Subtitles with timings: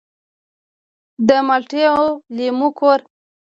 [1.27, 2.05] د مالټې او
[2.35, 2.99] لیمو کور.